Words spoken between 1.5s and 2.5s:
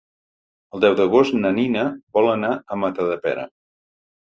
Nina vol